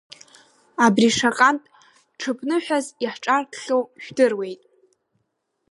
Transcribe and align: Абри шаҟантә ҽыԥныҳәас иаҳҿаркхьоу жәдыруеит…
Абри 0.85 1.09
шаҟантә 1.17 1.67
ҽыԥныҳәас 2.19 2.87
иаҳҿаркхьоу 3.03 3.83
жәдыруеит… 4.03 4.61